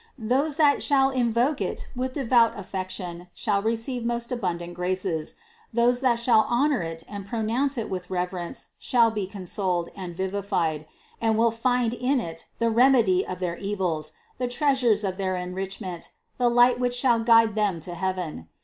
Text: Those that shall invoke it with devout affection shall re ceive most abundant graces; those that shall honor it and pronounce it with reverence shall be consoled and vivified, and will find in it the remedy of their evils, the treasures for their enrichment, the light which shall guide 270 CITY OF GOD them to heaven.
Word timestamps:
Those 0.17 0.57
that 0.57 0.81
shall 0.81 1.11
invoke 1.11 1.61
it 1.61 1.85
with 1.95 2.13
devout 2.13 2.57
affection 2.57 3.27
shall 3.35 3.61
re 3.61 3.75
ceive 3.75 4.03
most 4.03 4.31
abundant 4.31 4.73
graces; 4.73 5.35
those 5.71 5.99
that 6.01 6.19
shall 6.19 6.43
honor 6.49 6.81
it 6.81 7.03
and 7.07 7.27
pronounce 7.27 7.77
it 7.77 7.87
with 7.87 8.09
reverence 8.09 8.69
shall 8.79 9.11
be 9.11 9.27
consoled 9.27 9.89
and 9.95 10.15
vivified, 10.15 10.87
and 11.21 11.37
will 11.37 11.51
find 11.51 11.93
in 11.93 12.19
it 12.19 12.47
the 12.57 12.71
remedy 12.71 13.23
of 13.27 13.37
their 13.37 13.57
evils, 13.57 14.13
the 14.39 14.47
treasures 14.47 15.01
for 15.01 15.11
their 15.11 15.35
enrichment, 15.35 16.09
the 16.39 16.49
light 16.49 16.79
which 16.79 16.95
shall 16.95 17.19
guide 17.19 17.53
270 17.53 17.53
CITY 17.53 17.53
OF 17.53 17.55
GOD 17.55 17.63
them 17.63 17.79
to 17.79 17.93
heaven. 18.23 18.47